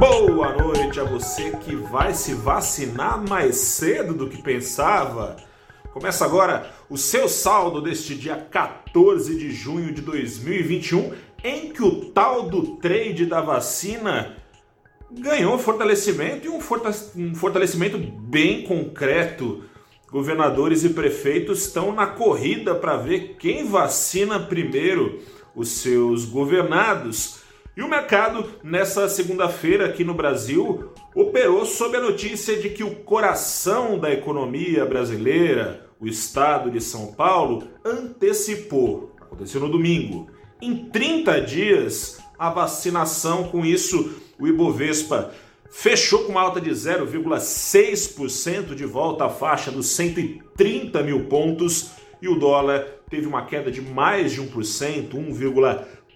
[0.00, 5.36] Boa noite a você que vai se vacinar mais cedo do que pensava.
[5.92, 11.12] Começa agora o seu saldo deste dia 14 de junho de 2021,
[11.44, 14.38] em que o tal do trade da vacina
[15.10, 19.64] ganhou fortalecimento e um fortalecimento bem concreto.
[20.10, 25.20] Governadores e prefeitos estão na corrida para ver quem vacina primeiro
[25.54, 27.39] os seus governados.
[27.76, 32.96] E o mercado, nessa segunda-feira aqui no Brasil, operou sob a notícia de que o
[32.96, 40.28] coração da economia brasileira, o estado de São Paulo, antecipou, aconteceu no domingo,
[40.60, 43.44] em 30 dias, a vacinação.
[43.44, 45.32] Com isso, o Ibovespa
[45.70, 52.26] fechou com uma alta de 0,6% de volta à faixa dos 130 mil pontos e
[52.28, 55.14] o dólar teve uma queda de mais de 1%,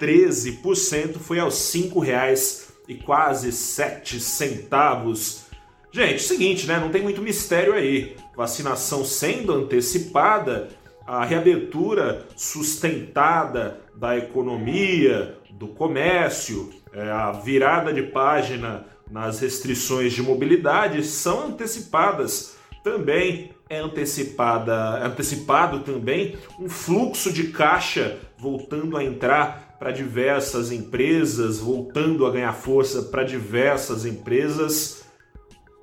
[0.00, 5.46] 1,13%, foi aos R$ 5,00 e quase 7 centavos.
[5.90, 6.78] Gente, seguinte, né?
[6.78, 8.16] Não tem muito mistério aí.
[8.36, 10.68] Vacinação sendo antecipada,
[11.06, 20.22] a reabertura sustentada da economia, do comércio, é, a virada de página nas restrições de
[20.22, 22.56] mobilidade são antecipadas.
[22.84, 30.72] Também é antecipada, é antecipado também um fluxo de caixa voltando a entrar para diversas
[30.72, 35.04] empresas, voltando a ganhar força para diversas empresas.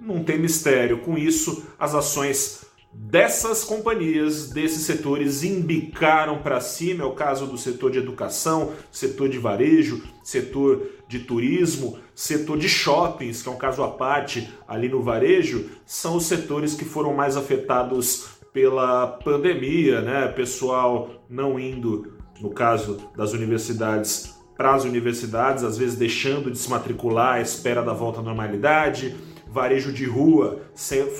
[0.00, 0.98] Não tem mistério.
[0.98, 7.04] Com isso, as ações dessas companhias, desses setores, embicaram para cima.
[7.04, 12.68] É o caso do setor de educação, setor de varejo, setor de turismo, setor de
[12.68, 17.14] shoppings, que é um caso à parte ali no varejo, são os setores que foram
[17.14, 20.28] mais afetados pela pandemia, né?
[20.28, 26.68] Pessoal não indo, no caso das universidades, para as universidades, às vezes deixando de se
[26.68, 29.14] matricular à espera da volta à normalidade
[29.50, 30.62] varejo de rua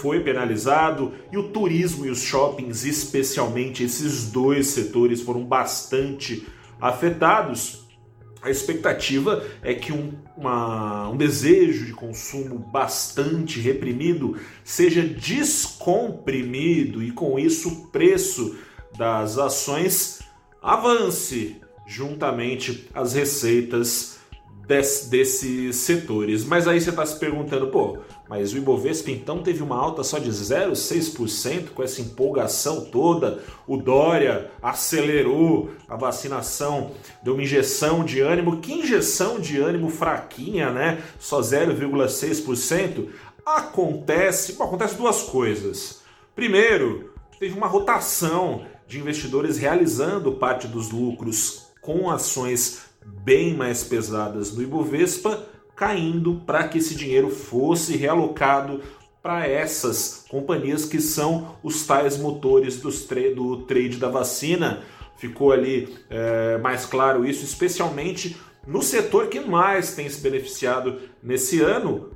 [0.00, 6.46] foi penalizado e o turismo e os shoppings, especialmente esses dois setores, foram bastante
[6.80, 7.86] afetados.
[8.40, 17.10] A expectativa é que um, uma, um desejo de consumo bastante reprimido seja descomprimido e
[17.10, 18.56] com isso o preço
[18.96, 20.20] das ações
[20.62, 24.18] avance juntamente às receitas
[24.68, 26.44] des, desses setores.
[26.44, 27.98] Mas aí você está se perguntando, pô,
[28.28, 33.42] mas o Ibovespa então teve uma alta só de 0,6% com essa empolgação toda.
[33.66, 36.92] O Dória acelerou a vacinação,
[37.22, 38.60] deu uma injeção de ânimo.
[38.60, 41.02] Que injeção de ânimo fraquinha, né?
[41.18, 43.08] Só 0,6%.
[43.46, 46.02] Acontece, bom, acontece duas coisas.
[46.36, 52.80] Primeiro, teve uma rotação de investidores realizando parte dos lucros com ações
[53.22, 55.44] bem mais pesadas do Ibovespa
[55.76, 58.80] caindo para que esse dinheiro fosse realocado
[59.22, 64.82] para essas companhias que são os tais motores tra do trade da vacina.
[65.16, 71.60] Ficou ali é, mais claro isso, especialmente no setor que mais tem se beneficiado nesse
[71.60, 72.10] ano,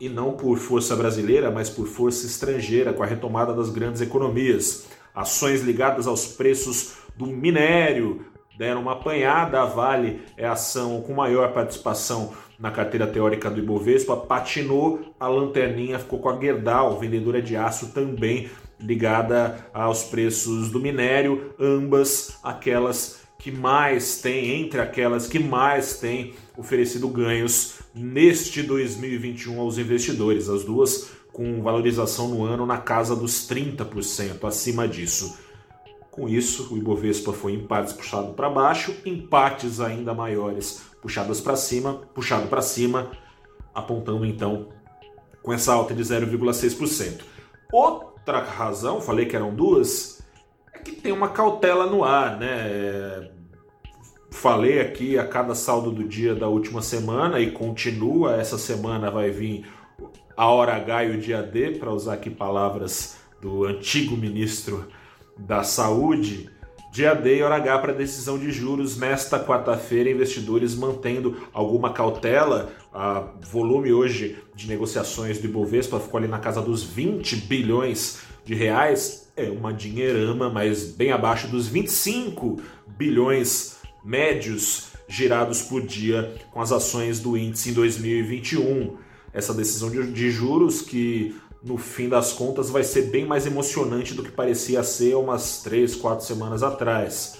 [0.00, 4.86] e não por força brasileira, mas por força estrangeira, com a retomada das grandes economias.
[5.14, 8.26] Ações ligadas aos preços do minério.
[8.58, 9.62] Deram uma apanhada.
[9.62, 15.26] A Vale é a ação com maior participação na carteira teórica do Ibovespa, patinou a
[15.28, 18.48] lanterninha, ficou com a Gerdau, vendedora de aço também
[18.80, 26.32] ligada aos preços do minério, ambas aquelas que mais têm, entre aquelas que mais têm
[26.56, 33.48] oferecido ganhos neste 2021 aos investidores, as duas com valorização no ano na casa dos
[33.48, 35.36] 30%, acima disso.
[36.08, 41.56] Com isso, o Ibovespa foi em partes puxado para baixo, empates ainda maiores puxadas para
[41.56, 43.10] cima, puxado para cima,
[43.74, 44.68] apontando então
[45.42, 47.22] com essa alta de 0,6%.
[47.72, 50.22] Outra razão, falei que eram duas,
[50.72, 53.28] é que tem uma cautela no ar, né?
[54.30, 58.36] Falei aqui a cada saldo do dia da última semana e continua.
[58.36, 59.66] Essa semana vai vir
[60.36, 64.88] a hora H e o dia D, para usar aqui palavras do antigo ministro
[65.36, 66.50] da Saúde,
[66.92, 72.72] dia D e hora H para decisão de juros nesta quarta-feira, investidores mantendo alguma cautela.
[72.92, 78.54] O volume hoje de negociações do Ibovespa ficou ali na casa dos 20 bilhões de
[78.54, 79.32] reais.
[79.36, 82.60] É uma dinheirama, mas bem abaixo dos 25
[82.96, 89.03] bilhões médios girados por dia com as ações do índice em 2021.
[89.34, 94.22] Essa decisão de juros que no fim das contas vai ser bem mais emocionante do
[94.22, 97.38] que parecia ser umas três, quatro semanas atrás.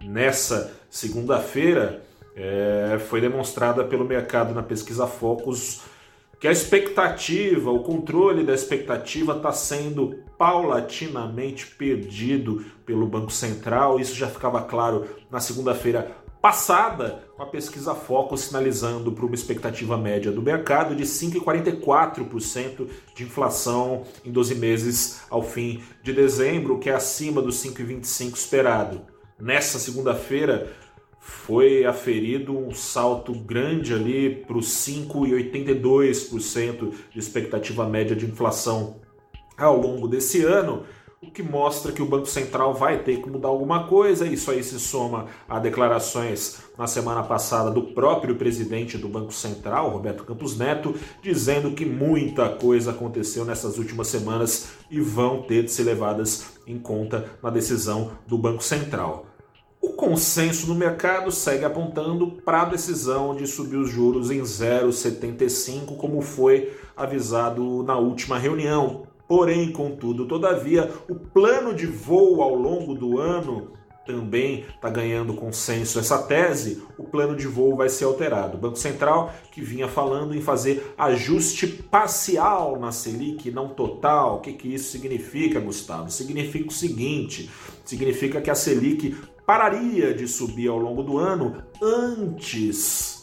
[0.00, 2.02] Nessa segunda-feira
[2.34, 5.82] é, foi demonstrada pelo mercado na pesquisa Focus
[6.40, 13.98] que a expectativa, o controle da expectativa está sendo paulatinamente perdido pelo Banco Central.
[13.98, 19.96] Isso já ficava claro na segunda-feira passada, com a pesquisa Focus sinalizando para uma expectativa
[19.96, 26.90] média do mercado de 5,44% de inflação em 12 meses ao fim de dezembro, que
[26.90, 29.00] é acima dos 5,25% esperado.
[29.38, 30.72] Nessa segunda-feira,
[31.20, 38.96] foi aferido um salto grande ali para os 5,82% de expectativa média de inflação
[39.56, 40.84] ao longo desse ano,
[41.20, 44.26] o que mostra que o Banco Central vai ter que mudar alguma coisa.
[44.26, 49.90] Isso aí se soma a declarações na semana passada do próprio presidente do Banco Central,
[49.90, 55.72] Roberto Campos Neto, dizendo que muita coisa aconteceu nessas últimas semanas e vão ter de
[55.72, 59.26] ser levadas em conta na decisão do Banco Central.
[59.80, 65.96] O consenso no mercado segue apontando para a decisão de subir os juros em 0,75,
[65.96, 69.07] como foi avisado na última reunião.
[69.28, 73.72] Porém, contudo, todavia, o plano de voo ao longo do ano
[74.06, 78.56] também está ganhando consenso essa tese, o plano de voo vai ser alterado.
[78.56, 84.36] O Banco Central, que vinha falando em fazer ajuste parcial na Selic, não total.
[84.36, 86.10] O que, que isso significa, Gustavo?
[86.10, 87.50] Significa o seguinte:
[87.84, 89.14] significa que a Selic
[89.44, 93.18] pararia de subir ao longo do ano antes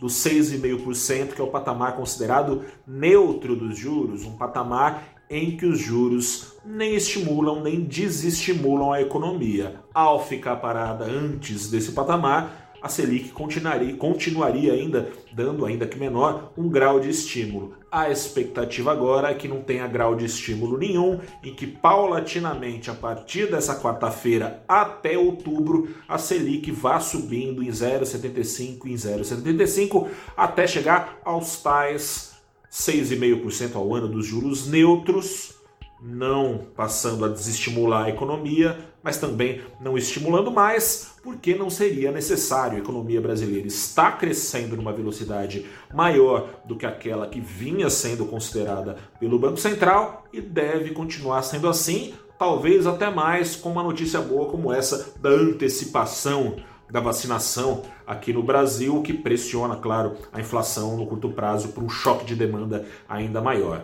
[0.00, 5.78] dos 6,5%, que é o patamar considerado neutro dos juros, um patamar em que os
[5.78, 9.76] juros nem estimulam nem desestimulam a economia.
[9.94, 16.52] Ao ficar parada antes desse patamar, a Selic continuaria, continuaria ainda dando, ainda que menor,
[16.56, 17.74] um grau de estímulo.
[17.92, 22.94] A expectativa agora é que não tenha grau de estímulo nenhum e que paulatinamente, a
[22.94, 31.20] partir dessa quarta-feira até outubro, a Selic vá subindo em 0,75 em 0,75 até chegar
[31.22, 32.29] aos tais
[32.70, 35.60] 6,5% ao ano dos juros neutros
[36.02, 42.76] não passando a desestimular a economia, mas também não estimulando mais, porque não seria necessário.
[42.76, 48.96] A economia brasileira está crescendo numa velocidade maior do que aquela que vinha sendo considerada
[49.18, 54.50] pelo Banco Central e deve continuar sendo assim, talvez até mais com uma notícia boa
[54.50, 56.56] como essa da antecipação
[56.90, 61.88] da vacinação aqui no Brasil, que pressiona, claro, a inflação no curto prazo por um
[61.88, 63.82] choque de demanda ainda maior.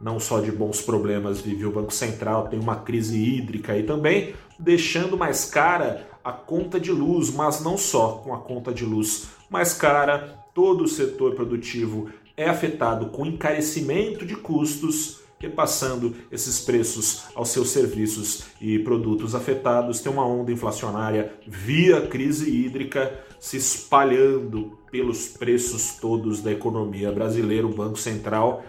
[0.00, 4.34] Não só de bons problemas vive o Banco Central, tem uma crise hídrica aí também,
[4.58, 9.28] deixando mais cara a conta de luz, mas não só com a conta de luz
[9.52, 17.24] mais cara, todo o setor produtivo é afetado com encarecimento de custos, repassando esses preços
[17.34, 20.00] aos seus serviços e produtos afetados.
[20.00, 27.66] Tem uma onda inflacionária via crise hídrica se espalhando pelos preços todos da economia brasileira.
[27.66, 28.64] O Banco Central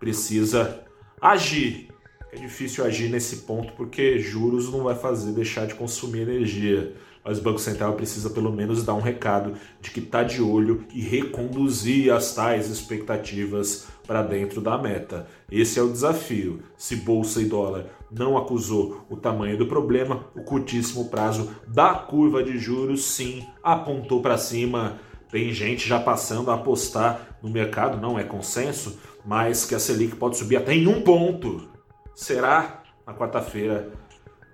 [0.00, 0.84] precisa
[1.20, 1.88] agir.
[2.32, 6.94] É difícil agir nesse ponto porque juros não vai fazer deixar de consumir energia.
[7.28, 9.52] Mas o Banco Central precisa pelo menos dar um recado
[9.82, 15.26] de que está de olho e reconduzir as tais expectativas para dentro da meta.
[15.52, 16.62] Esse é o desafio.
[16.74, 22.42] Se bolsa e dólar não acusou o tamanho do problema, o curtíssimo prazo da curva
[22.42, 24.98] de juros sim apontou para cima.
[25.30, 30.16] Tem gente já passando a apostar no mercado, não é consenso, mas que a Selic
[30.16, 31.68] pode subir até em um ponto.
[32.14, 33.92] Será na quarta-feira.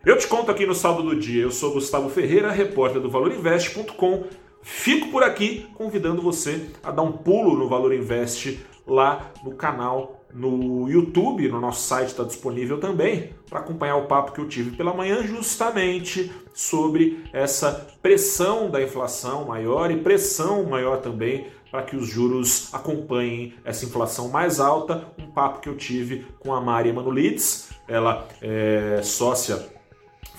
[0.05, 1.43] Eu te conto aqui no saldo do dia.
[1.43, 4.25] Eu sou Gustavo Ferreira, repórter do ValorInvest.com.
[4.63, 10.21] Fico por aqui convidando você a dar um pulo no Valor Invest lá no canal
[10.35, 14.77] no YouTube, no nosso site está disponível também, para acompanhar o papo que eu tive
[14.77, 21.97] pela manhã, justamente sobre essa pressão da inflação maior e pressão maior também para que
[21.97, 25.07] os juros acompanhem essa inflação mais alta.
[25.19, 29.74] Um papo que eu tive com a Mari Manolitz, ela é sócia,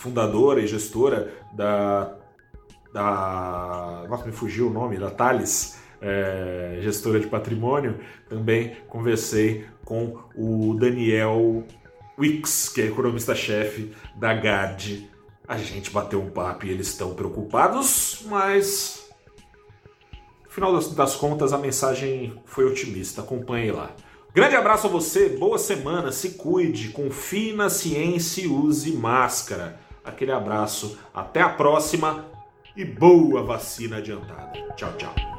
[0.05, 2.15] fundadora e gestora da.
[2.93, 5.83] da nossa, me fugiu o nome, da Thales.
[6.01, 11.63] É, gestora de patrimônio, também conversei com o Daniel
[12.19, 15.09] Wicks, que é economista-chefe da GAD.
[15.47, 19.05] A gente bateu um papo e eles estão preocupados, mas
[20.55, 23.21] final das, das contas, a mensagem foi otimista.
[23.21, 23.91] Acompanhe lá.
[24.33, 29.79] Grande abraço a você, boa semana, se cuide, confie na ciência e use máscara.
[30.05, 32.25] Aquele abraço, até a próxima
[32.75, 34.51] e boa vacina adiantada.
[34.75, 35.34] Tchau, tchau.